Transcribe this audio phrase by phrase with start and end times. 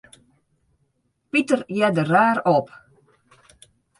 [1.29, 2.69] Piter hearde raar op.